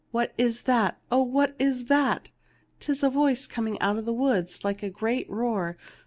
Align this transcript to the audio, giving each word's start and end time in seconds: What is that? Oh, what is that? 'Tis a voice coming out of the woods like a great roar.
What 0.09 0.33
is 0.35 0.63
that? 0.63 0.99
Oh, 1.11 1.21
what 1.21 1.53
is 1.59 1.85
that? 1.85 2.29
'Tis 2.79 3.03
a 3.03 3.09
voice 3.11 3.45
coming 3.45 3.79
out 3.79 3.97
of 3.99 4.05
the 4.05 4.13
woods 4.13 4.63
like 4.65 4.81
a 4.81 4.89
great 4.89 5.29
roar. 5.29 5.77